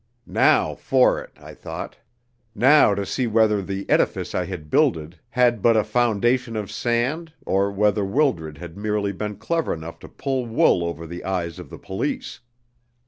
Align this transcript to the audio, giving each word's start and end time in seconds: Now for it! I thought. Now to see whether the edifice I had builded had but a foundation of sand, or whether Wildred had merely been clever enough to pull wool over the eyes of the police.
Now 0.25 0.73
for 0.73 1.21
it! 1.21 1.31
I 1.39 1.53
thought. 1.53 1.97
Now 2.55 2.95
to 2.95 3.05
see 3.05 3.27
whether 3.27 3.61
the 3.61 3.87
edifice 3.87 4.33
I 4.33 4.45
had 4.45 4.71
builded 4.71 5.19
had 5.29 5.61
but 5.61 5.77
a 5.77 5.83
foundation 5.83 6.55
of 6.55 6.71
sand, 6.71 7.33
or 7.45 7.71
whether 7.71 8.03
Wildred 8.03 8.57
had 8.57 8.75
merely 8.75 9.11
been 9.11 9.35
clever 9.35 9.75
enough 9.75 9.99
to 9.99 10.09
pull 10.09 10.47
wool 10.47 10.83
over 10.83 11.05
the 11.05 11.23
eyes 11.23 11.59
of 11.59 11.69
the 11.69 11.77
police. 11.77 12.39